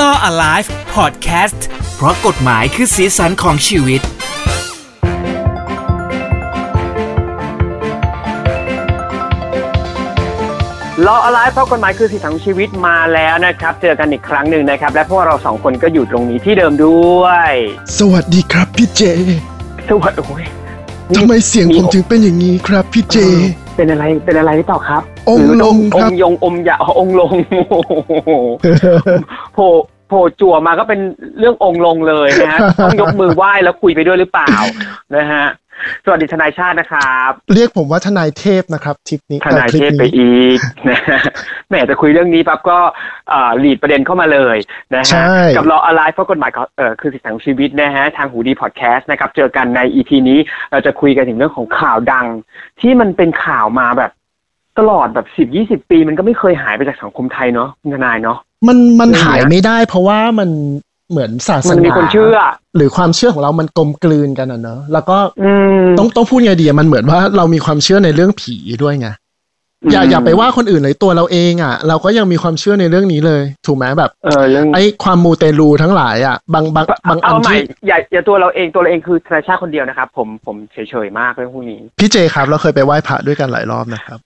[0.00, 1.60] Law Alive Podcast
[1.96, 4.00] เพราะกฎหมายคือสีสันของชีวิต
[11.06, 17.52] รออะไรเพราะกฎหมายคือสิทธิของชีวิตมาแล้วนะครับ เจอกันอีกครั้งหนึ่งนะครับ และพวกเราสองคนก็อยู่ตรงนี้ที่เดิมด้วย
[17.98, 19.02] สวัสดีครับพี่เจ
[19.88, 20.44] สวัสดีโอ้ย
[21.16, 23.16] ทำไมเสียงผมถึงเป็นอย่างนี้ครับพี่เจ
[23.76, 27.32] เป็นอะไรเป็นอะไรหรือเปล่าครับองค์หรืลงอครับองค์ยงอมยาอ๋อองค์ลง
[27.70, 28.30] โอ้โห
[28.62, 29.70] โผล่
[30.08, 31.00] โผล่จั่วมาก็เป็น
[31.38, 34.52] เรื่ององค์ลงเลยนะฮะต้องยกมือไหว้แล้วคุยไปด้วยหรือเปล่า
[35.16, 35.44] นะฮะ
[36.04, 40.58] สวัสดีทนายชาตินะครับ เรียกผมว่าทนายเทพนะครับทริปนี้ทนายอ่อคลิเทปพไปอีก
[40.90, 41.20] นะฮะ
[41.68, 42.78] แหมจะคุยเรื่องนี้ปั๊บก็
[43.58, 44.56] หลีดประเด็นเข้ามาเลย
[44.94, 50.38] นะฮะใช่กับรออะไรเพราะกฎหมายเอ่อคือสิทธิของชีวิตนะฮะทางหูดีพอดแคสต์นะครับเจอกันในอีพีนี้
[50.70, 52.26] เราจะคุยกันถึงเรื่องของข่าวดัง
[52.80, 54.10] ที่มันเป็นข่าวมาแบบ
[54.78, 60.48] ตลอดแบบสิบยี่สิบปีมันก็ไม่เคยหายไปจากสังคมไทยเนาะคุณทนายเนาะ มันมันเรื่องเนี้ยหายไม่ได้ เพราะว่ามัน
[61.10, 62.38] เหมือนศาสมันนามีคนเชื่อ
[62.76, 65.50] หรือความเชื่อของเรามันกลมกลืนกันอะเนอะแล้วก็อื
[65.82, 69.08] มต้องต้องพูดไงดีอะมันเหมือนว่าเรามีความเชื่อในเรื่องผีด้วยไง
[69.92, 84.18] อย่าอย่าไปว่าคนอื่นเลยตัวเราเองอะ เราก็ยังมีความเฉื่อในเรื่องนี้เลย ถูกไหมแบบเออเรื่องไอ้ความมูเตลูทั้งหลายอะบางบางบางอันเอาใหม่ที่อย่าอย่าตัวเราเองตัวเราเองคือธนาชาติคนเดียวนะครับ ผมผมเฉยๆมากเรื่องพวกนี้พี่เจครับ เราเคยไปไหว้พระด้วยกันหลายรอบนะครับ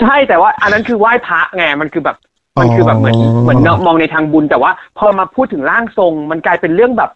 [0.00, 2.16] ใช่แต่ว่าอันนั้นคือไหว้พระไงมันคือแบบ
[2.60, 7.10] มันคือแบบเหมือนอ๋อเหมือนมองในทางบุญแต่ว่า พอมาพูดถึงร่างทรง มันกลายเป็นเรื่องแบบ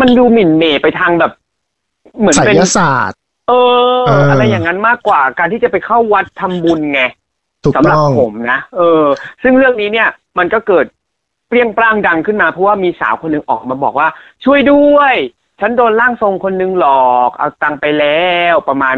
[0.00, 1.32] มันดูหมิ่นเหม่ไปทางแบบ
[2.18, 3.52] เหมือนไสเป็นยศาสตร์เอ
[3.98, 7.02] อเอออ อะไรอย่างนั้นมากกว่า การที่จะไปเข้าวัดทำบุญไง
[7.64, 9.02] ถูกสำหรับต้องผมนะเออ
[9.42, 10.86] ซึ่งเรื่องนี้เนี่ย มันก็เกิด
[11.48, 14.08] เปรี้ยงปร้างดังขึ้นมาเพราะว่ามีสาวคนหนึ่งออกมาบอกว่า
[14.44, 15.14] ช่วยด้วย
[15.60, 18.96] ฉันโดนร่างทรงคนหนึงหลอก เอาตังค์ไปแล้ว ประมาณ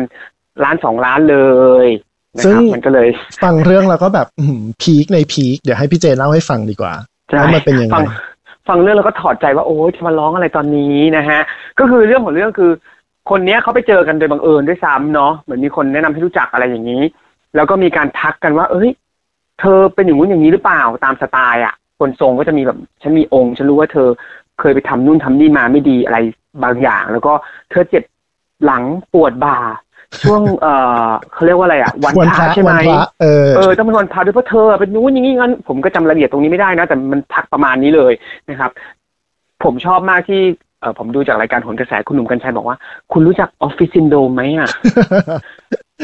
[0.64, 1.38] ล้านสองล้านเล
[1.86, 1.88] ย
[2.36, 3.08] นะครับมันก็เลย
[3.42, 6.92] ฟังเรื่องแล้วก็แบบอื้อหือพีคในพีคเดี๋ยวให้พี่เจเล่าให้ฟังดีกว่า
[7.28, 8.04] ใช่ว่ามันเป็นยังไงฟัง
[8.68, 11.40] ฟังเรื่องแล้วก็ถอดใจว่าโอ้ยจะมาร้องอะไรตอนนี้นะฮะ
[11.78, 12.70] ก็คือเรื่องของเรื่องคือ
[13.30, 17.02] คนเนี้ยเขาไปเจอกันโดยบังเอิญด้วยซ้ำเนาะเหมือนมีคนแนะนำให้รู้จักอะไรอย่างนี้
[17.56, 18.90] แล้วก็มีการทักกันว่า เอ้ย
[19.60, 24.08] เธอเป็นอย่างนู้นอย่างนี้หรือเปล่าตามสไตล์อะ คนทรงก็จะมีแบบฉันมีองค์ฉันรู้ว่าเธอ
[24.60, 26.18] เคยไปทำนู่นทำนี่มาไม่ดีอะไร
[26.62, 27.32] บางอย่าง แล้วก็
[27.70, 28.04] เธอเจ็บ
[28.64, 29.58] หลังปวดบ่า
[30.22, 30.66] ช่วงเอ
[31.06, 38.12] อเขาเรียกว่าอะไรอะวันวันพพระระใช่ไหมวันพระเออเออต้องเป็นวันพาด้วยเพราะเธอเป็นนู้นอย่างนี้งั้นผมก็จำรายละเอียดตรงนี้ไม่ได้นะ แต่มันทักประมาณนี้เลย
[38.50, 38.70] นะครับ
[39.64, 40.40] ผมชอบมากที่
[40.80, 42.76] เออผมดูจากรายการโหนกระแสคุณหนุ่มกัญชัยบอกว่า
[43.12, 44.70] คุณรู้จักออฟฟิศซินโดรมไหมอะ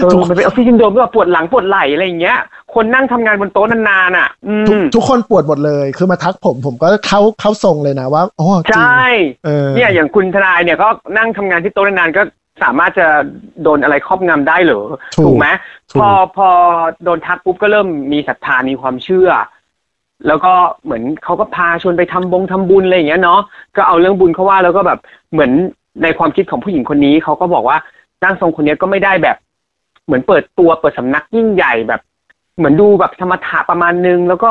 [0.03, 2.39] เออมันเป็นออฟฟิศซินโดรมก็แบบปวดหลังปวดไหล่อะไรอย่างเงี้ย
[2.75, 9.07] คนนั่งทำงานบนโต๊ะนานๆอะอืทุกมทุกคนปวดหมดเลยคือมาทักผมผมก็เข้าเข้าทรงเลยนะว่าอ๋อจริงใช่
[9.45, 12.23] เออเนี่ยอย่างคุณทนายเนี่ยก็นั่งทำงานที่โต๊ะนานๆก็
[12.63, 13.07] สามารถจะ
[13.63, 14.85] โดนอะไรครอบงำได้เหรอ
[15.15, 15.47] ถูกถูกไหม
[15.91, 16.49] ถูกพอพอ
[17.05, 19.31] โดนทักปุ๊บก็เริ่มมีศรัทธามีความเชื่อ
[20.27, 20.53] แล้วก็
[20.85, 23.41] เหมือนเขาก็พาชวนไปทำบงทำบุญอะไรอย่างเงี้ยเนาะ
[23.77, 24.99] ก็เอาเรื่องบุญเขาว่าแล้วก็แบบ
[25.33, 25.51] เหมือน
[26.03, 27.79] ในความคิดของผู้หญิงคนนี้เขาก็บอกว่า
[28.23, 29.37] ร่างทรงคนนี้ก็ไม่ได้แบบ
[30.05, 32.01] เหมือนเปิดตัวเปิดสำนักยิ่งใหญ่แบบ
[32.57, 34.51] เหมือนดูแบบธรรมถะประมาณนึง แล้วก็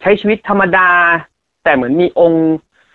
[0.00, 0.88] ใช้ชีวิตธรรมดา
[1.64, 2.50] แต่เหมือนมีองค์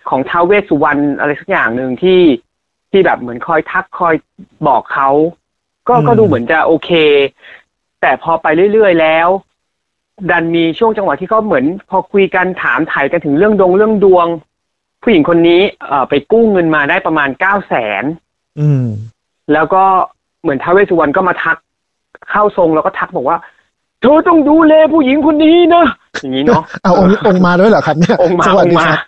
[0.08, 2.20] ของท้าวเวสสุวรรณอะไรสักอย่างหนึ่งที่
[2.90, 4.14] ที่แบบเหมือนคอยทักคอย
[4.68, 5.08] บอกเขา
[5.88, 6.90] ก็อืมก็ดูเหมือนจะโอเค
[8.00, 9.28] แต่พอไปเรื่อยๆแล้ว
[10.30, 14.26] ดันมีช่วงจังหวะที่เขาเหมือน พอคุยกันถามถ่ายกันถึงเรื่องดวงเรื่องดวง
[15.02, 18.04] ผู้หญิงคนนี้ เอ่อไปกู้เงินมาได้ประมาณเก้าแสน
[18.60, 18.86] อืม
[19.52, 19.84] แล้วก็
[20.42, 21.56] เหมือนท้าวเวสสุวรรณก็มาทัก
[22.30, 23.38] เข้าทรงแล้วก็ทักบอกว่า
[24.00, 25.86] เธอต้องดูแลผู้หญิงคนนี้นะ
[26.20, 28.98] อย่างนี้เนาะเอาองค์องค์มาด้วยเหรอครับเนี่ยองค์มาสวัสองดีค์มาครับ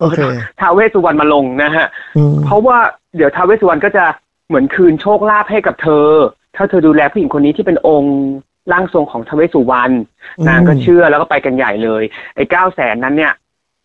[0.00, 0.18] โอเค
[0.60, 1.86] ท้าวเวสสุวรรณมาลงนะฮะ
[2.16, 2.78] อืมเพราะว่า
[3.16, 4.04] เดี๋ยวท้าวเวสสุวรรณก็จะ
[4.48, 6.08] เหมือนคืนโชคลาภให้กับเธอ
[6.56, 8.16] ถ้าเธอดูแลผู้หญิงคนนี้ที่เป็นองค์
[8.72, 9.92] ร่างทรงของท้าวเวสสุวรรณ
[10.38, 12.02] อืมนางก็เชื่อแล้วก็ไปกันใหญ่เลย
[12.36, 13.32] ไอ้เก้าแสนนั้นเนี่ย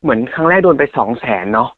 [0.01, 1.69] เหมือนครั้งแรกโดนไปสองแสนเนาะ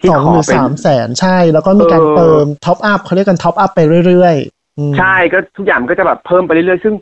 [0.00, 6.94] ที่สองขอหรือเป็นสามแสนใช่ แล้วก็มีการเออเติม top up เขาเรียกกัน top up ไปเรื่อยๆอืมใช่ก็ทุกอย่างมันก็จะแบบเพิ่มไปเรื่อยๆซึ่ง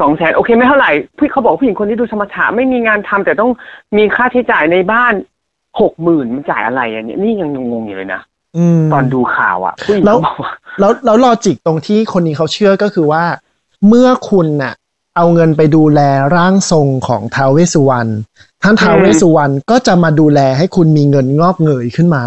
[0.00, 3.50] สองแสนโอเคไม่เท่าไหร่พี่เขาบอกผู้หญิงคนที่ดูสมรรถะไม่มีงานทำแต่ต้อง
[3.96, 5.12] มีค่าใช้จ่ายในบ้าน
[5.80, 8.20] หกหมื่นมันจ่ายอะไรอันเนี้ยนี่ยังงงๆอยู่เลยนะ
[8.56, 13.24] อืมตอนดูข่าวอะผู้หญิงแล้วเขาบอกว่าแล้วแล้วลอจิกตรงที่คนนี้เขาเชื่อก็คือว่า
[13.88, 14.74] เมื่อคุณน่ะ
[15.16, 16.00] เอาเงินไปดูแล
[16.36, 18.10] ร่างทรงของท้าวเวสสุวรรณ
[18.62, 22.24] ท่านท้าวเวสสุวรรณก็จะมาดูแลให้คุณมีเงินงอกเงยขึ้นมา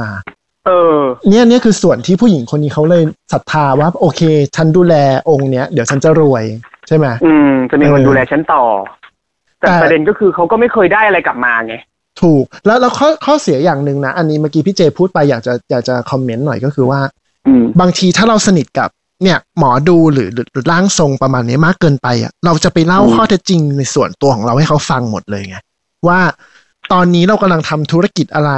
[0.65, 1.00] เออ
[1.30, 3.03] เนี่ยเนี่ยคือส่วนที่ผู้หญิงคนนี้เขาเลย
[3.33, 4.21] ศรัทธาว่า โอเค
[4.56, 4.95] ฉันดูแล
[5.30, 6.44] องค์เนี้ยเดี๋ยวฉันจะรวย
[6.88, 8.63] ใช่ไหมอืมจะมีคนเออดูแลฉันต่อ
[9.60, 11.75] แต่แต่ประเด็นก็คือเขาก็ไม่เคยได้อะไรกลับมาไง
[12.22, 17.00] ถูกแล้วแล้วข้อข้อเสียอย่างหนึ่งนะ อันนี้เมื่อกี้พี่เจพูดไปอยากจะอยากจะคอมเมนต์หน่อยก็คือว่า
[17.48, 18.89] อืมบางทีถ้าเราสนิทกับ
[19.24, 25.57] เนี่ยหมอดูหรือหรือหรือร่างทรงประมาณนี้มากเกินไปอะเราจะไปเล่าอืมข้อเท็จจริงในส่วนตัวของเราให้เขาฟังหมดเลยไง
[26.07, 26.19] ว่า
[26.94, 28.51] ตอนนี้เรากำลังทำธุรกิจอะไร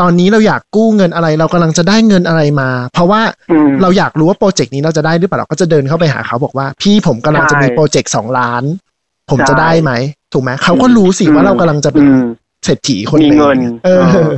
[0.00, 3.20] ตอนนี้เราอยากกู้เงินอะไร เรากำลังจะได้เงินอะไรมา เพราะว่า
[3.50, 8.62] อืมเราอยากรู้ว่าโปรเจกต์นี้เราจะได้หรือเปล่าเราก็จะเดินเข้าไปหาเขาบอกว่า พี่ผมกำลังจะมีใช่โปรเจกต์สองล้าน
[9.30, 9.92] ผมใช่จะได้ไหม
[10.32, 12.24] ถูกไหมเขาก็รู้สิว่าเรากำลังจะเป็นอืม
[12.64, 14.32] เศรษฐีคนมีหนึ่งเงินเออเออ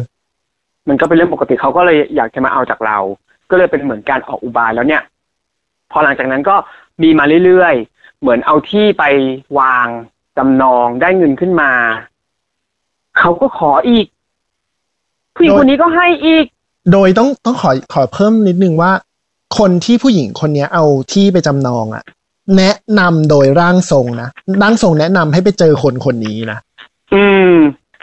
[0.89, 2.99] มันก็เป็นเรื่องปกติเขาก็เลยอยากจะมาเอาจากเรา
[3.51, 5.03] ก็เลยเป็นเหมือนการออกอุบายแล้วเนี่ย
[5.93, 6.57] พอหลังจากนั้นก็
[7.03, 9.05] มีมาเรื่อยๆ เหมือนเอาที่ไป
[9.59, 9.89] วาง
[10.37, 11.73] จำนองได้เงินขึ้นมา
[13.19, 14.07] เขาก็ขออีก
[15.39, 16.45] ผู้หญิงโดยคนนี้ก็ให้อีก
[16.93, 18.93] โดยต้องต้องขอขอเพิ่มนิดนึงว่า
[19.59, 22.05] คนที่ผู้หญิงคนเนี้ยเอาที่ไปจำนองอะ
[22.57, 24.29] แนะนำโดยร่างทรงนะ
[24.63, 26.59] ร่างทรงแนะนำให้ไปเจอคนคนนี้นะ
[27.15, 27.55] อืม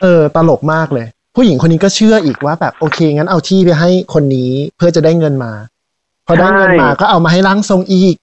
[0.01, 5.51] เออ ตลกมากเลย ผู้หญิงคนนี้ก็เชื่ออีกว่าแบบโอเค งั้นเอาที่ไปให้คนนี้เพื่อจะได้เงินมา
[6.27, 8.15] พอได้เงินมาใช่ก็เอามาให้ร่างทรงอีก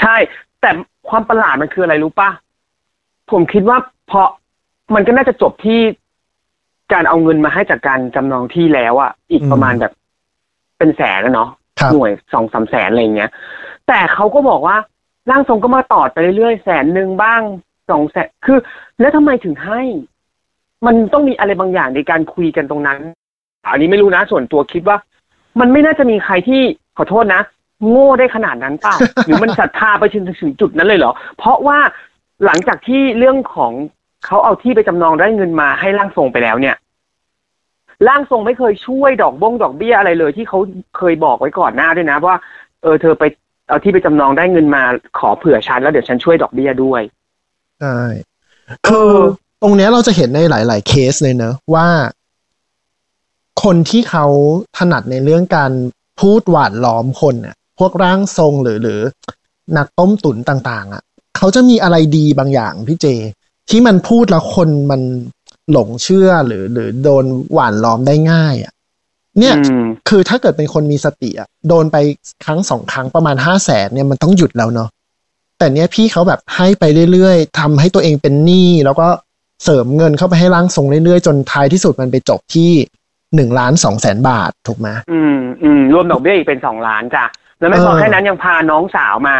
[0.00, 0.16] ใช่
[0.60, 0.70] แต่
[1.08, 2.30] ความประหลาดมันคืออะไรรู้ป่ะ
[3.30, 3.78] ผมคิดว่า
[4.08, 4.28] เพราะ
[4.94, 5.80] มันก็น่าจะจบที่
[6.92, 9.92] การเอาเงินมาให้จากการจำนองที่แล้วอะอีกอืมประมาณแบบ
[10.78, 11.50] เป็นแสนแล้วเนาะ
[11.80, 13.30] ครับหน่วยสองสามแสนอะไรอย่างเงี้ย
[13.88, 14.76] แต่เขาก็บอกว่า
[15.30, 17.40] ร่างทรงก็มาตอดไปเรื่อยๆแสนหนึ่งบ้าง
[17.90, 18.58] สองแสนคือ
[19.00, 19.82] แล้วทำไมถึงให้
[20.86, 22.98] มันต้องมีอะไรบางอย่างในการคุยกันตรงนั้น
[23.64, 24.96] อันนี้ไม่รู้นะส่วนตัวคิดว่า
[25.60, 26.62] มันไม่น่าจะมีใครที่
[26.96, 27.42] ขอโทษนะ
[27.88, 28.96] โง่ได้ขนาดนั้นเปล่า
[29.26, 31.78] หรือมันศรัทธาไปถึงถึงจุดนั้นเลยเหรอ เพราะว่า
[32.44, 33.72] หลังจากที่เรื่องของ
[34.24, 36.76] เขาเอาที่ไปจำนองได้เงินมาให้ร่างทรงไปแล้วเนี่ย
[38.08, 40.58] ร่างทรงไม่เคยช่วยดอกบงดอกเบี้ยอะไรเลย ที่เขา
[40.96, 42.36] เคยบอกไว้ก่อนหน้าด้วยนะว่า
[42.82, 43.24] เออเธอไป
[43.68, 44.82] เอาที่ไปจำนองได้เงินมา
[45.18, 47.02] ขอเผื่อฉันแล้วเดี๋ยวฉันช่วยดอกเบี้ยด้วย
[47.80, 47.98] ใช่
[48.86, 49.10] คือ
[49.62, 51.86] ตรงเนี้ยเราจะเห็นในหลาย ๆ เคสเลยเนอะว่า
[53.62, 54.26] คนที่เขา
[54.78, 55.72] ถนัดในเรื่องการ
[56.20, 59.00] พูดหวานล้อมคนเนี่ยพวกร่างทรงหรือหรือ
[59.76, 61.02] นักต้มตุ๋นต่าง ๆอะ
[61.36, 63.06] เขาจะมีอะไรดีบางอย่างพี่เจ
[63.70, 65.02] ที่มันพูดแล้วคนมัน
[65.72, 68.72] หลงเชื่อหรือหรือโดนหวานล้อมได้ง่ายอะ
[69.38, 71.96] เนี่ยอืมคือถ้าเกิดเป็นคนมีสติอะโดนไป
[72.44, 74.88] ครั้งสองครั้งประมาณห้าแสนเนี่ยมันต้องหยุดแล้วเนาะ
[75.58, 79.08] แต่เนี้ยพี่เขาแบบให้ไปเรื่อยๆทำให้ตัวเองเป็นหนี้แล้วก็
[79.64, 82.70] เสริมเงินเข้าไปให้ร่างทรงเรื่อยๆ จนท้ายที่สุดมันไปจบที่
[83.34, 87.24] หนึ่งล้านสองแสนบาทถูกไหมอืมอืมรวมดอกเบี้ยอีกเป็นสองล้านจ้ะ
[87.58, 89.36] แล้วไม่พอเออแค่นั้นยังพาน้องสาวมา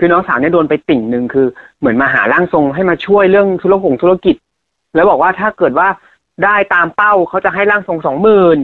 [0.00, 1.46] คือน้องสาวเนี่ยโดนไปติ่งหนึ่งคือ
[1.78, 4.36] เหมือนมาหาร่างทรงให้มาช่วยเรื่องธุรกงธุรกิจ
[4.94, 5.88] แล้วบอกว่าถ้าเกิดว่า
[6.44, 8.58] ได้ตามเป้าเขาจะให้ร่างทรงสองหมื่น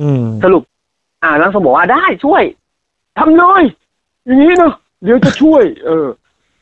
[0.00, 0.62] อืมสรุป
[1.22, 2.42] อ่าร่างทรงบอกว่าได้ช่วย
[3.18, 3.62] ทำเลย
[4.26, 6.06] อย่างนี้เนอะเดี๋ยวจะช่วย เออ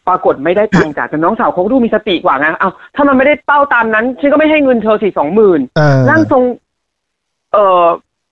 [0.08, 6.42] ปรากฏไม่ได้ตังค์จ้ะแต่น้องสาวเขาก็ดูมีสติกว่าไงเอาถ้ามันไม่ได้เป้าตามนั้นฉันก็ไม่ให้เงินเธอสี่สองหมื่นเออร่างทรง
[7.52, 7.84] เอ่อ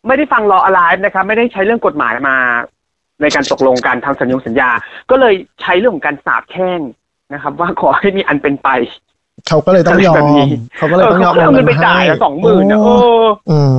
[0.06, 2.36] ไม่ได้ฟังรออะไรนะครับ ไม่ได้ใช้เรื่องกฎหมายมา
[3.20, 4.70] ในการตกลงการทำสัญญงสัญญา
[5.10, 6.80] ก็เลยใช้เรื่องของการสาบแช่ง
[7.32, 8.68] นะครับ ว่าขอให้มีอันเป็นไป
[9.48, 12.88] เขาก็เลยต้องยออะไรแบบนี้มเขาก็เลยเออต้องยอเขามก็เอาเงินไปให้จ่ายสองหมื่นนะเอ
[13.24, 13.78] ออืม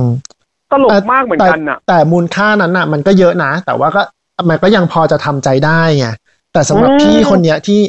[0.70, 4.02] ตลกมากเหมือนกันน่ะแต่แต่มูลค่านั้นน่ะมันก็เยอะนะ แต่ว่าก็
[4.48, 6.06] มันก็ยังพอจะทำใจได้ไง
[6.52, 7.80] แต่สำหรับอืมพี่คนเนี้ยที่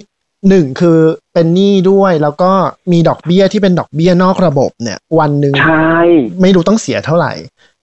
[0.49, 0.99] หนึ่งคือ
[1.33, 2.51] เป็นหนี้ด้วยแล้วก็
[2.91, 5.93] มีดอกเบี้ยที่เป็นดอกเบี้ยนอกระบบเนี่ย วันหนึ่งใช่
[6.41, 7.33] ไม่รู้ต้องเสียเท่าไหร่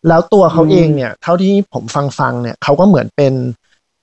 [0.09, 3.35] แล้วตัวเขาอืมเองเนี่ย เท่าที่ผมฟังฟังๆเนี่ยเขาก็เหมือนเป็น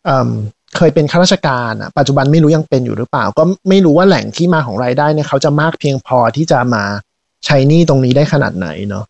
[0.05, 0.29] เอ่ม
[0.77, 6.83] เคยเป็นข้าราชการอะปัจจุบันไม่รู้ยังเป็นอยู่หรือเปล่า ก็ไม่รู้ว่าแหล่งที่มาของรายได้เนี่ยเขาจะมากเพียงพอที่จะมา
[7.45, 9.05] ใช้หนี้ตรงนี้ได้ขนาดไหนเนาะ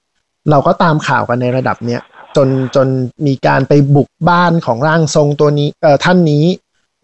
[0.50, 2.02] เราก็ตามข่าวกันในระดับเนี้ย
[2.36, 2.88] จนจน
[3.28, 6.46] มีการไปบุกบ้านของร่างทรงตัวนี้เอ่อท่านนี้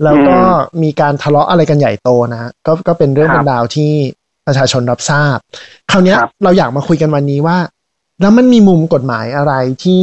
[0.03, 0.38] แล้วก็
[0.84, 3.91] มีการทะเลาะอะไรกันใหญ่โตนะฮะก็ก็เป็นเรื่องครับเป็นราวที่
[4.48, 5.38] ประชาชนรับทราบ
[5.91, 7.58] คราวเนี้ยครับเราอยากมาคุยกันวันนี้ว่า
[8.22, 10.02] แล้วมันมีมุมกฎหมายอะไรที่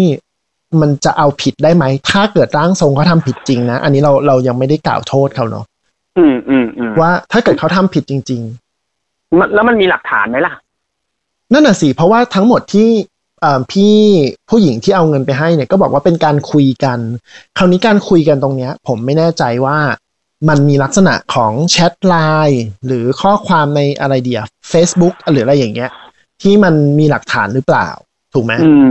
[0.80, 5.64] มันจะเอาผิดได้ไหม ถ้าเกิดร่างทรงเขาทำผิดจริงนะ อันนี้เราเรายังไม่ได้กล่าวโทษเขาเนาะ
[6.18, 8.42] อืมอืมอืมว่าถ้าเกิดเขาทำผิดจริง
[9.38, 12.88] มันแล้วมันมีหลักฐานไหมล่ะๆนั่นน่ะสิ เพราะว่าทั้งหมดที่
[13.40, 13.94] เอ่อพี่
[14.50, 16.98] ผู้หญิงที่เอาเงินไปให้เนี่ยก็บอกว่าเป็นการคุยกัน
[17.58, 19.78] คราวนี้การคุยกันตรงเนี้ย ผมไม่แน่ใจว่า
[20.48, 22.14] มันมีลักษณะของแชทไล
[22.48, 24.40] น์หรือข้อความในอะไรเดีย
[24.72, 25.90] Facebook หรืออะไรอย่างเงี้ย
[26.42, 27.88] ที่มันมีหลักฐานหรือเปล่า
[28.36, 28.88] ถูกไหมอืม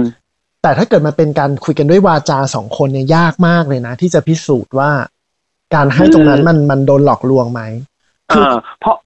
[0.61, 4.91] แต่ถ้าเกิดมันเป็นการคุยกันด้วยวาจาสองคนเนี่ยยากมากเลยนะ ที่จะพิสูจน์ว่า
[5.75, 7.61] การให้ตรงนั้นมันมันโดนหลอกลวงไหม
[8.29, 8.97] เอคืออเพราะ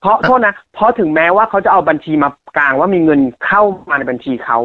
[0.00, 4.58] เพราะโทษนะเพราะถึงแม้ว่าเขาจะเอาบัญชีมากลางว่ามีเงินเข้ามาในบัญชีเขา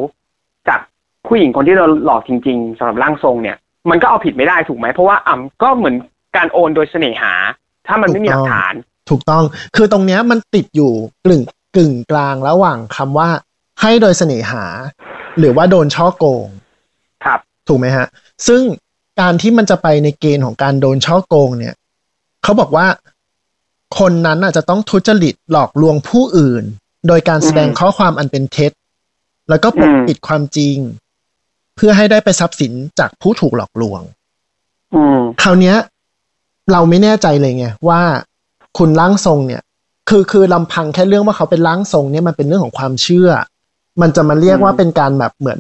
[0.68, 0.80] จาก
[1.28, 3.58] ผู้หญิงคนที่เราหลอกจริง ๆสำหรับร่างทรงเนี่ย
[3.90, 5.96] มันก็เอาผิดไม่ได้ถูกไหมเพราะว่าอ่ำก็เหมือน
[6.36, 7.34] การโอนโดยเสน่หา
[7.88, 8.74] ถ้ามันไม่มีหลักฐาน
[9.10, 9.44] ถูกต้อง
[9.76, 10.92] คือตรงเนี้ยมันติดอยู่
[11.26, 11.42] กลึ่ง
[11.76, 13.30] กึ่งกลางระหว่างคำว่า
[13.82, 14.66] ให้โดยเสน่หา
[15.38, 16.48] หรือว่าโดนช่อโกง
[17.26, 18.08] ครับ ถูกไหมฮะ
[18.48, 18.62] ซึ่ง
[19.20, 21.76] การที่มันจะไปในเกณฑ์ของการโดนช่อโกงเนี่ย
[22.44, 22.88] เขาบอกว่า
[24.00, 26.64] คนนั้นอาจจะต้องทุจริตหลอกลวงผู้อื่น
[27.08, 28.72] โดยการแสดงอืมข้อความอันเป็นเท็จ
[29.50, 30.78] แล้วก็ปกอืมปิดความจริง
[31.76, 34.02] เพื่อให้ได้ไปทรัพย์สินจากผู้ถูกหลอกลวง
[34.96, 35.76] อืมคราวเนี้ย
[36.72, 38.02] เราไม่แน่ใจเลยไงว่า
[38.78, 39.62] คุณร่างทรงเนี่ย
[40.10, 43.30] คือคือลำพังแค่เรื่องว่าเขาเป็นร่างทรงเนี่ยมันเป็นเรื่องของความเชื่อ
[44.02, 45.60] มันจะมาเรียกว่าอืมเป็นการแบบเหมือน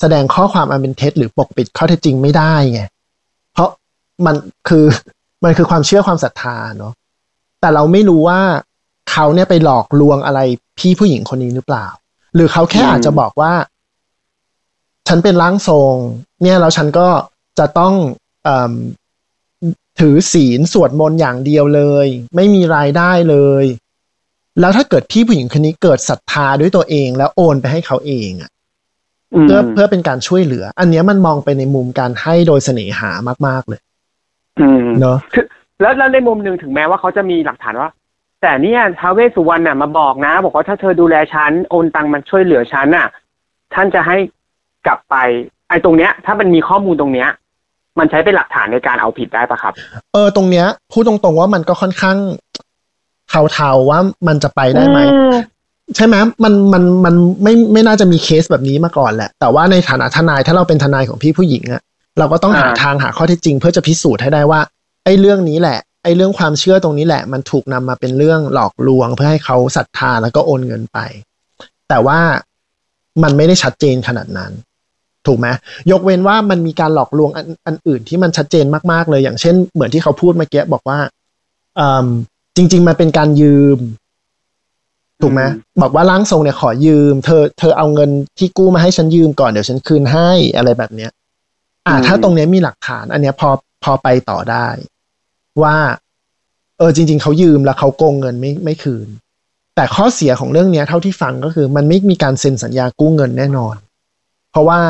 [0.00, 2.82] แสดงข้อความอันเป็นเท็จหรือปกปิดข้อเท็จจริงไม่ได้ไง
[3.52, 3.68] เพราะ
[4.26, 4.34] มัน
[4.68, 4.84] คือ
[5.44, 6.92] มันคือความเชื่อความศรัทธาเนาะ
[7.60, 8.40] แต่เราไม่รู้ว่า
[9.10, 10.40] เขาเนี่ยไปหลอกลวงอะไร
[10.78, 11.86] พี่ผู้หญิงคนนี้หรือเปล่า
[12.34, 13.52] หรือเขาแค่อาจจะบอกว่า
[15.08, 15.96] ฉันเป็นร่างทรง
[16.42, 17.08] เนี่ยแล้วฉันก็
[17.58, 17.94] จะต้อง
[18.44, 18.72] เอม
[20.00, 23.64] ถือศีลสวดมนต์อย่างเดียวเลย ไม่มีรายได้เลย
[24.60, 28.50] แล้วถ้าเกิดพี่ผู้หญิงคนนี้เกิดศรัทธาด้วยตัวเอง แล้วโอนไปให้เขาเองอะ
[29.42, 33.10] เพื่อเพื่อเป็นการช่วยเหลือ อันเนี้ยมันมองไปในมุมการให้โดยเสน่หา
[33.46, 33.80] มาก ๆเลย
[34.60, 35.44] อืมเนาะคือ
[35.80, 37.90] แล้วแล้วในมุมหนึ่งถึงแม้ว่าเขาจะมีหลักฐานว่า
[38.42, 43.06] แต่เนี่ยท้าวเวสสุวรรณน่ะมาบอกนะ บอกว่าถ้าเธอดูแลฉันโอนตังมาช่วยเหลือฉันน่ะ
[43.74, 44.16] ท่านจะให้
[44.86, 45.16] กลับไป
[45.68, 47.28] ไอ้ตรงเนี้ย ถ้ามันมีข้อมูลตรงเนี้ย
[47.98, 49.72] มันใช้เป็นหลักฐานในการเอาผิดได้ปะครับ
[50.12, 52.16] เออตรงเนี้ยพูดตรงๆว่ามันก็ค่อนข้าง
[53.52, 53.98] เทาๆว่า
[54.28, 55.34] มันจะไปได้ไหมอืม
[55.96, 61.82] ใช่ไหมมันมันมันไม่ไม่น่าจะมีเคสแบบนี้มาก่อนแหละ แต่ว่าในฐานะทนายถ้าเราเป็นทนายของพี่ผู้หญิงอะ
[62.18, 64.60] เราก็ต้องหาอ่าทางหาข้อเท็จจริง เพื่อจะพิสูจน์ให้ได้ว่า
[65.04, 70.98] ไอ้เรื่องนี้แหละไอ้เรื่องความเชื่อตรงนี้แหละ มันถูกนำมาเป็นเรื่องหลอกลวง เพื่อให้เขาศรัทธาแล้วก็โอนเงินไป
[71.88, 72.18] แต่ว่า
[73.22, 74.52] มันไม่ได้ชัดเจนขนาดนั้น
[75.26, 75.46] ถูกไหม
[75.90, 80.98] ยกเว้นว่ามันมีการหลอกลวงอันอันอื่นที่มันชัดเจนมากๆเลย อย่างเช่น เหมือนที่เขาพูดเมื่อกี้บอกว่า
[81.78, 82.08] อืม
[82.56, 83.78] จริง ๆ มันเป็นการยืม
[85.20, 91.10] ถูกไหมอืมบอกว่าร่างทรงเนี่ยขอยืม เธอ เธอเอาเงินที่กู้มาให้ฉันยืมก่อนเดี๋ยวฉันคืนให้อะไรแบบเนี้ย
[91.86, 93.50] อ่า ถ้าตรงเนี้ยมีหลักฐาน อันเนี้ยพอ
[93.84, 94.66] พอไปต่อได้
[95.62, 95.76] ว่า
[96.78, 99.08] เออ จริง ๆเขายืมแล้วเขาโกงเงินไม่ไม่คืน
[99.76, 103.76] แต่ข้อเสียของเรื่องเนี้ย เท่าที่ฟังก็คือ มันไม่มีการเซ็นสัญญากู้เงินแน่นอน
[104.50, 104.80] เพราะว่า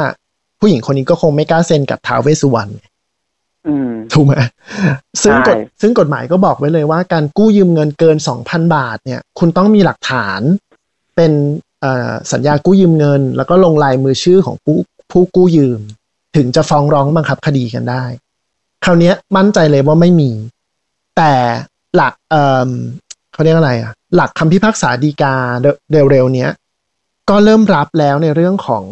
[0.61, 2.91] ผู้หญิงคนนี้ก็คงไม่กล้าเซ็นกับท้าวเวสสุวรรณอืม
[4.12, 4.35] ถูกไหม
[5.23, 8.16] ซึ่งกฎใช่ซึ่งกฎหมายก็บอกไว้เลยว่า การกู้ยืมเงินเกิน
[8.47, 10.40] 2,000บาท เนี่ย คุณต้องมีหลักฐาน
[11.16, 11.33] เป็น
[11.81, 14.78] เอ่อสัญญากู้ยืมเงิน แล้วก็ลงลายมือชื่อของผู้
[15.11, 15.81] ผู้กู้ยืม
[16.37, 18.04] ถึงจะฟ้องร้องบังคับคดีกันได้
[18.85, 20.31] คราวเนี้ยมั่นใจเลยว่าไม่มี
[21.16, 21.33] แต่
[21.97, 22.71] หลักเอ่อ
[23.33, 25.35] เขาเรียกอะไรอะหลักคำพิพากษาดีกา
[26.11, 26.50] เร็วๆเนี้ย
[27.31, 28.85] ก็เริ่มรับแล้วในเรื่องของ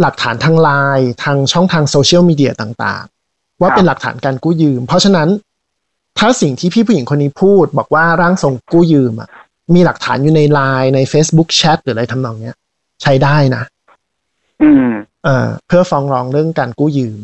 [0.00, 3.13] หลักฐานทางไลน์ทางช่องทางโซเชียลมีเดียต่างๆ
[3.64, 5.28] ว่าครับเป็นหลักฐานการกู้ยืม เพราะฉะนั้น
[6.18, 9.28] ถ้าสิ่งที่พี่ผู้หญิงคนนี้พูด บอกว่าร่างทรงกู้ยืมอะ
[9.74, 12.56] มีหลักฐานอยู่ในไลน์ใน Facebook แชทหรืออะไรทำนองเนี้ย
[13.02, 13.62] ใช้ได้นะ
[14.62, 14.88] อืม
[15.24, 17.18] เอ่อเพื่อฟ้องร้องเรื่องการกู้ยืม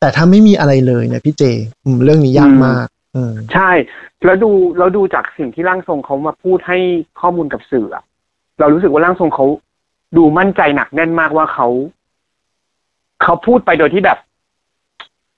[0.00, 1.42] แต่ถ้าไม่มีอะไรเลยเนี่ยพี่เจ
[1.84, 3.70] อืมเรื่องนี้ยากอืมมากอืมใช่
[4.24, 6.78] แล้วดูเราดูจากสิ่งที่ร่างทรงเขามาพูดให้
[7.20, 8.04] ข้อมูลกับสื่ออะ
[8.60, 9.46] เรารู้สึกว่าร่างทรงเขา
[10.16, 11.68] ดูมั่นใจหนักแน่นมากว่าเขา
[13.22, 14.18] เขาพูดไปโดยที่แบบ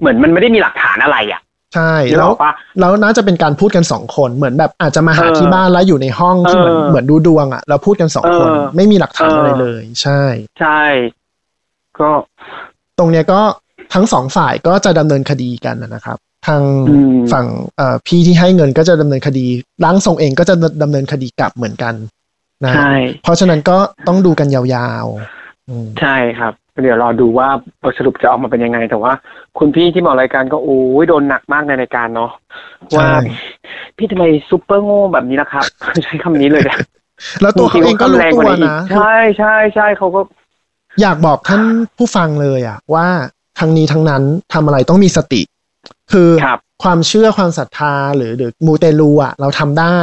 [0.02, 1.40] เหมือนมันไม่ได้มีหลักฐานอะไรอะ
[1.74, 10.22] ใช่นึกแล้อวอกปะแล้วน่าจะเป็นการพูดกันสองคนเหมือนแบบอาจจะมาหาเออที่บ้านแล้วอยู่ในห้องที่เหมือนเออเหมือนดูดวงอะ่ะแล้วพูดกันสองคนเออไม่มีหลักฐานเออออะไรเลย ใช่
[10.60, 10.82] ใช่
[12.00, 12.10] ก็
[12.98, 13.40] ตรงเนี้ยก็
[13.94, 19.46] ทั้งสองฝ่ายก็จะดำเนินคดีกันนะครับ ทางอืมฝั่งเอ่อพี่ที่ให้เงินก็จะดำเนินคดี
[19.84, 21.94] ร่างทรงเองก็จะดำเนินคดีกลับเหมือนกัน
[22.64, 22.92] นะใช่
[23.22, 23.76] เพราะฉะนั้นก็
[24.08, 27.48] ต้องดูกันยาวๆอืมใช่ครับ เดี๋ยวรอดูว่า
[27.82, 29.12] บทสรุปจะออกมาเป็นยังไง แต่ว่า
[29.58, 32.30] คุณพี่ที่มารายการก็โอ้ยโดนหนักมากในรายการเนาะ
[32.96, 33.08] ว่า
[33.96, 35.64] พี่ทำไมซุปเปอร์โง่แบบนี้นะครับ
[36.04, 36.78] ใช้คำนี้เลยเนี่ย
[37.42, 40.20] แล้วตัวเขาเองก็รู้แรงตักวว่านี้อีกนะใช่ใช่ใช่เขาก็
[41.00, 41.62] อยากบอกท่าน
[41.98, 43.06] ผู้ฟังเลยอะว่า
[43.58, 45.42] ทั้งนี้ทั้งนั้นทำอะไรต้องมีสติ
[46.12, 49.98] คือครับความเชื่อความศรัทธาหรือหรือมูเตลูอะเราทำได้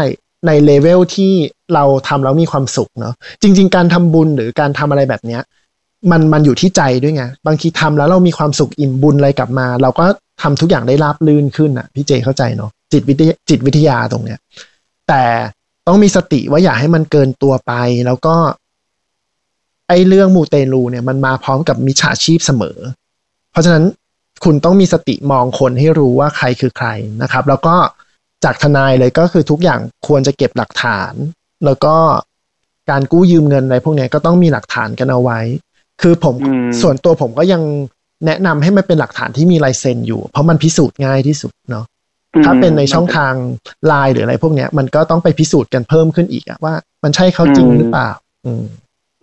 [0.47, 1.33] ในเลเวลที่
[1.73, 5.41] เราทำแล้วมีความสุขเนาะจริง ๆ การทำบุญหรือการทำอะไรแบบเนี้ย
[6.11, 10.05] มันมันอยู่ที่ใจด้วยไงบางทีทำแล้วเรามีความสุขอิ่มบุญอะไรกลับมา เราก็
[10.41, 14.39] ทำทุกอย่างได้ราบลื่นขึ้นอะพี่เจเข้าใจเนาะจิตวิทยาจิตวิทยาตรงเนี้ย
[15.07, 15.23] แต่
[15.87, 17.73] ต้องมีสติว่าอย่าให้มันเกินตัวไป
[18.05, 18.35] แล้วก็
[19.87, 22.77] ไอเรื่องมูเตลูเนี่ย มันมาพร้อมกับมิจฉาชีพเสมอ
[23.51, 23.85] เพราะฉะนั้น
[24.43, 26.87] คุณต้องมีสติมองคนให้รู้ว่าใครคือใคร
[27.21, 27.75] นะครับ แล้วก็
[28.43, 31.13] จากทนายเลยก็คือทุกอย่างควรจะเก็บหลักฐาน
[31.65, 31.95] แล้วก็
[32.89, 35.39] การกู้ยืมเงินอะไรพวกเนี้ยก็ต้องมีหลักฐานกันเอาไว้
[36.01, 37.61] คือผมอืมส่วนตัวผมก็ยัง
[38.25, 41.85] แนะนำให้มันเป็นหลักฐานที่มีลายเซ็นอยู่ เพราะมันพิสูจน์ง่ายที่สุดเนาะ
[42.45, 43.33] ถ้าเป็นในช่องทาง
[43.87, 48.09] ไลน์หรืออะไรพวกเนี้ย มันก็ต้องไปพิสูจน์กันเพิ่มขึ้นอีกอะว่ามันใช่เขาจริงหรือเปล่า
[48.45, 48.65] อืม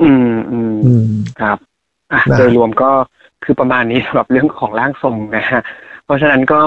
[0.03, 1.07] อืมอืมอืม
[1.41, 1.59] ครับ
[2.13, 2.91] อะนะโดยรวมก็
[3.45, 5.63] คือประมาณนี้สำหรับเรื่องของร่างทรงนะฮะ
[6.05, 6.61] เพราะฉะนั้นก็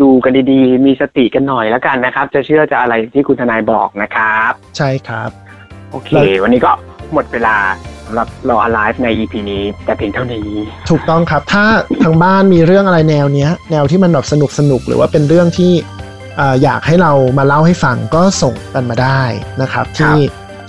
[0.00, 5.30] ดูกันดีๆ มีสติกันหน่อยแล้วกันนะครับ จะเชื่อจะอะไรที่คุณทนายบอกนะครับ ใช่ครับ
[5.90, 6.72] โอเคแล้ววันนี้ก็
[7.14, 7.56] หมดเวลา
[8.06, 10.48] สำหรับเรา alive ใน EP นี้ แต่เพียงเท่านี้
[10.90, 11.64] ถูกต้องครับ ถ้า
[12.02, 15.72] ทางบ้านมีเรื่องอะไรแนวเนี้ย แนวที่มันแบบสนุกสนุกหรือว่าเป็นเรื่องที่
[16.36, 19.22] เอ่ออยากให้เรามาเล่าให้ฟังก็ส่งกันมาได้
[19.62, 20.14] นะครับ ที่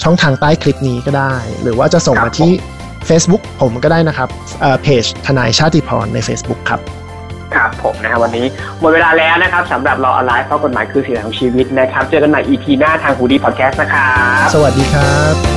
[0.03, 2.51] ช่องทางใต้คลิปนี้ก็ได้ หรือว่าจะส่งครับมาที่
[3.09, 4.29] Facebook ผมก็ได้นะครับ
[4.61, 6.81] เอ่อเพจทนายชาติพรใน Facebook ครับ
[7.55, 8.45] ครับผมนะฮะวันนี้
[8.79, 14.11] หมดเวลาแล้วนะครับสำหรับเรา alive เพราะกฎหมายคือสิ่งของชีวิตนะครับ เจอกันใหม่ EP หน้าทาง h ูดีพอดแคสต์นะครั
[14.45, 15.56] บ สวัสดีครับ